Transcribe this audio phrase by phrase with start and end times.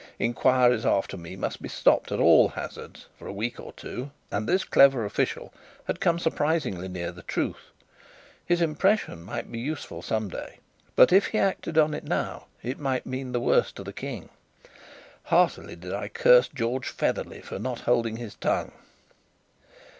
[0.17, 4.49] Enquiries after me must be stopped at all hazards for a week or two; and
[4.49, 5.53] this clever official
[5.85, 7.65] had come surprisingly near the truth.
[8.43, 10.57] His impression might be useful some day,
[10.95, 14.29] but if he acted on it now it might mean the worse to the King.
[15.25, 18.71] Heartily did I curse George Featherly for not holding his tongue.